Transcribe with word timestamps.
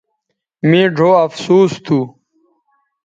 مے 0.69 0.81
ڙھؤ 0.95 1.09
افسوس 1.25 1.71
تھو 1.85 1.99